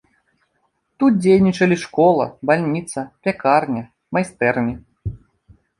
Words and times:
Тут 1.03 1.13
дзейнічалі 1.25 1.77
школа, 1.83 2.25
бальніца, 2.51 2.99
пякарня, 3.27 3.83
майстэрні. 4.17 4.75